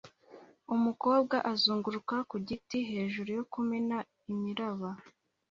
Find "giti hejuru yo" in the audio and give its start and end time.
2.47-3.43